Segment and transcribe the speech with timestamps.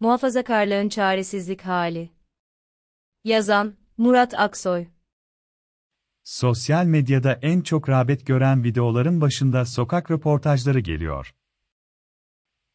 [0.00, 2.10] Muhafazakarlığın çaresizlik hali.
[3.24, 4.86] Yazan, Murat Aksoy.
[6.24, 11.34] Sosyal medyada en çok rağbet gören videoların başında sokak röportajları geliyor.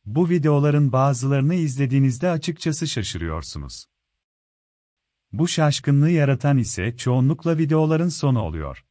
[0.05, 3.85] Bu videoların bazılarını izlediğinizde açıkçası şaşırıyorsunuz.
[5.31, 8.85] Bu şaşkınlığı yaratan ise çoğunlukla videoların sonu oluyor.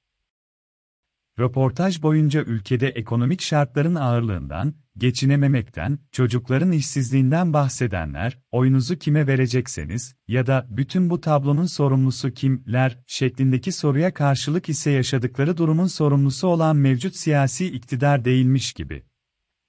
[1.41, 10.67] Röportaj boyunca ülkede ekonomik şartların ağırlığından, geçinememekten, çocukların işsizliğinden bahsedenler, oyunuzu kime verecekseniz ya da
[10.71, 17.67] bütün bu tablonun sorumlusu kimler şeklindeki soruya karşılık ise yaşadıkları durumun sorumlusu olan mevcut siyasi
[17.67, 19.05] iktidar değilmiş gibi.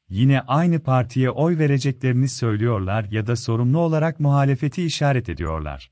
[0.10, 5.92] Yine aynı partiye oy vereceklerini söylüyorlar ya da sorumlu olarak muhalefeti işaret ediyorlar.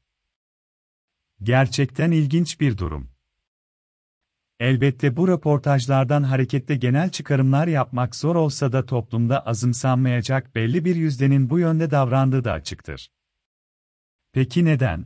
[1.42, 3.19] Gerçekten ilginç bir durum.
[4.60, 11.50] Elbette bu röportajlardan hareketle genel çıkarımlar yapmak zor olsa da toplumda azımsanmayacak belli bir yüzdenin
[11.50, 13.12] bu yönde davrandığı da açıktır.
[14.32, 15.06] Peki neden?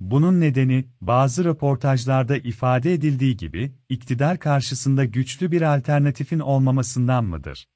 [0.00, 7.68] Bunun nedeni, bazı röportajlarda ifade edildiği gibi, iktidar karşısında güçlü bir alternatifin olmamasından mıdır?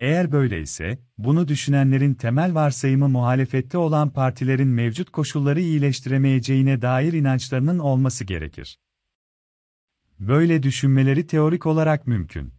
[0.00, 8.24] Eğer böyleyse, bunu düşünenlerin temel varsayımı muhalefette olan partilerin mevcut koşulları iyileştiremeyeceğine dair inançlarının olması
[8.24, 8.78] gerekir.
[10.28, 12.54] Böyle düşünmeleri teorik olarak mümkün.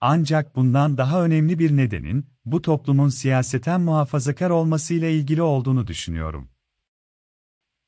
[0.00, 6.48] Ancak bundan daha önemli bir nedenin, bu toplumun siyaseten muhafazakar olmasıyla ilgili olduğunu düşünüyorum.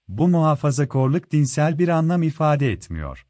[0.09, 3.27] Bu muhafazakorluk dinsel bir anlam ifade etmiyor.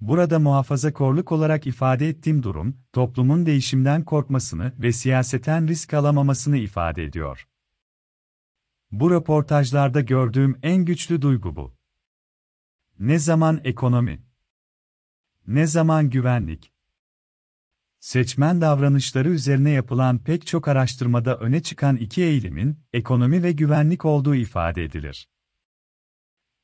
[0.00, 7.48] Burada muhafazakorluk olarak ifade ettiğim durum, toplumun değişimden korkmasını ve siyaseten risk alamamasını ifade ediyor.
[8.92, 11.79] Bu röportajlarda gördüğüm en güçlü duygu bu.
[13.00, 14.22] Ne zaman ekonomi?
[15.46, 16.72] Ne zaman güvenlik?
[18.00, 24.34] Seçmen davranışları üzerine yapılan pek çok araştırmada öne çıkan iki eğilimin ekonomi ve güvenlik olduğu
[24.34, 25.28] ifade edilir.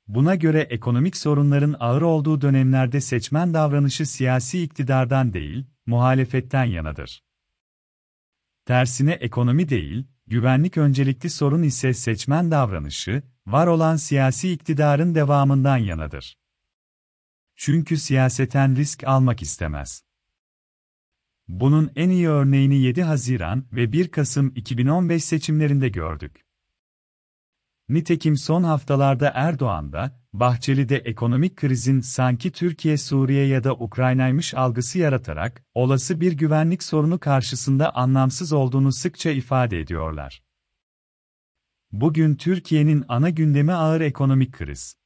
[0.06, 7.24] Buna göre ekonomik sorunların ağır olduğu dönemlerde seçmen davranışı siyasi iktidardan değil, muhalefetten yanadır.
[8.64, 16.38] Tersine ekonomi değil, güvenlik öncelikli sorun ise seçmen davranışı, var olan siyasi iktidarın devamından yanadır.
[17.56, 20.02] Çünkü siyaseten risk almak istemez.
[21.48, 26.46] Bunun en iyi örneğini 7 Haziran ve 1 Kasım 2015 seçimlerinde gördük.
[27.88, 35.64] Nitekim son haftalarda Erdoğan'da, Bahçeli'de ekonomik krizin sanki Türkiye, Suriye ya da Ukrayna'ymış algısı yaratarak,
[35.74, 40.45] olası bir güvenlik sorunu karşısında anlamsız olduğunu sıkça ifade ediyorlar.
[41.92, 44.96] Bugün Türkiye'nin ana gündemi ağır ekonomik kriz.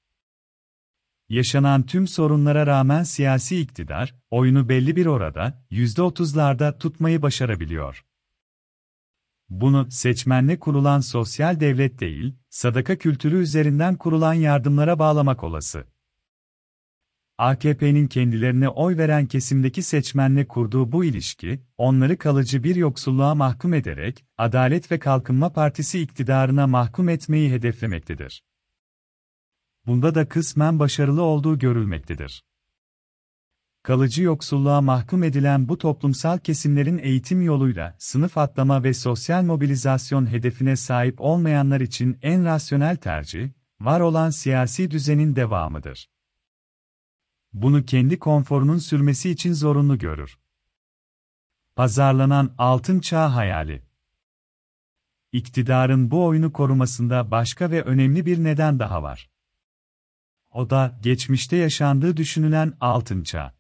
[1.29, 8.05] Yaşanan tüm sorunlara rağmen siyasi iktidar, oyunu belli bir orada, %30'larda tutmayı başarabiliyor.
[9.49, 15.85] Bunu seçmenle kurulan sosyal devlet değil, sadaka kültürü üzerinden kurulan yardımlara bağlamak olası.
[17.41, 24.25] AKP'nin kendilerine oy veren kesimdeki seçmenle kurduğu bu ilişki, onları kalıcı bir yoksulluğa mahkum ederek,
[24.39, 28.45] Adalet ve Kalkınma Partisi iktidarına mahkum etmeyi hedeflemektedir.
[29.87, 32.45] Bunda da kısmen başarılı olduğu görülmektedir.
[33.83, 40.77] Kalıcı yoksulluğa mahkum edilen bu toplumsal kesimlerin eğitim yoluyla sınıf atlama ve sosyal mobilizasyon hedefine
[40.77, 43.49] sahip olmayanlar için en rasyonel tercih,
[43.81, 46.09] var olan siyasi düzenin devamıdır
[47.53, 50.39] bunu kendi konforunun sürmesi için zorunlu görür.
[51.77, 53.83] Pazarlanan altın çağ hayali.
[55.33, 59.31] İktidarın bu oyunu korumasında başka ve önemli bir neden daha var.
[60.51, 63.55] O da geçmişte yaşandığı düşünülen altın çağ.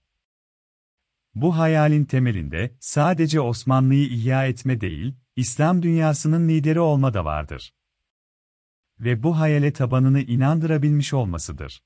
[1.35, 7.75] Bu hayalin temelinde sadece Osmanlı'yı ihya etme değil, İslam dünyasının lideri olma da vardır.
[9.01, 11.83] Ve bu hayale tabanını inandırabilmiş olmasıdır.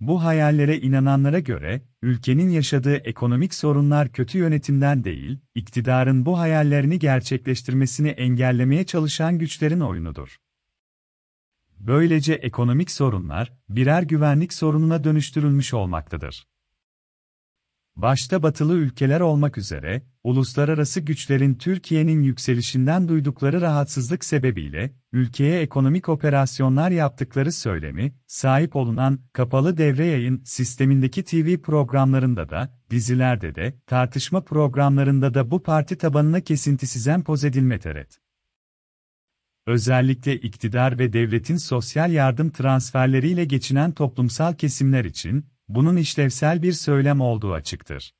[0.00, 8.08] Bu hayallere inananlara göre, ülkenin yaşadığı ekonomik sorunlar kötü yönetimden değil, iktidarın bu hayallerini gerçekleştirmesini
[8.08, 10.36] engellemeye çalışan güçlerin oyunudur.
[11.78, 16.44] Böylece ekonomik sorunlar, birer güvenlik sorununa dönüştürülmüş olmaktadır
[17.98, 26.90] başta batılı ülkeler olmak üzere, uluslararası güçlerin Türkiye'nin yükselişinden duydukları rahatsızlık sebebiyle, ülkeye ekonomik operasyonlar
[26.90, 35.34] yaptıkları söylemi, sahip olunan, kapalı devre yayın sistemindeki TV programlarında da, dizilerde de, tartışma programlarında
[35.34, 38.18] da bu parti tabanına kesintisiz empoz edilme teret.
[39.66, 47.20] Özellikle iktidar ve devletin sosyal yardım transferleriyle geçinen toplumsal kesimler için, bunun işlevsel bir söylem
[47.20, 48.14] olduğu açıktır.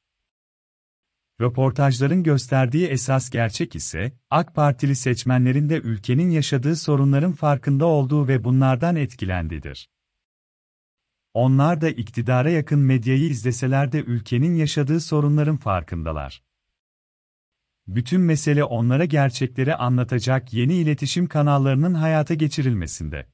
[1.41, 8.45] Röportajların gösterdiği esas gerçek ise, AK Partili seçmenlerin de ülkenin yaşadığı sorunların farkında olduğu ve
[8.45, 9.89] bunlardan etkilendiğidir.
[11.35, 16.43] Onlar da iktidara yakın medyayı izleseler de ülkenin yaşadığı sorunların farkındalar.
[17.87, 23.27] Bütün mesele onlara gerçekleri anlatacak yeni iletişim kanallarının hayata geçirilmesinde.